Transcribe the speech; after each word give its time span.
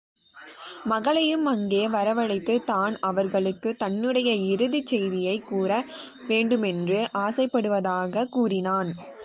மகளையும் 0.83 1.45
அங்கே 1.45 1.87
வரவழைத்து, 1.87 2.63
தான் 2.63 2.97
அவர்களுக்குத் 2.99 3.79
தன்னுடைய 3.79 4.33
இறுதிச் 4.53 4.85
செய்தியைக் 4.85 5.47
கூற 5.47 5.71
வேண்டுமென்று 6.27 7.09
ஆசைப்படுவதாகக் 7.17 8.29
கூறினான். 8.29 8.91